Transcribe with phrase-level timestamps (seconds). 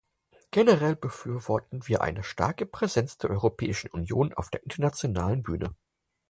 [0.49, 5.75] Generell befürworten wir eine starke Präsenz der Europäischen Union auf der internationalen Bühne.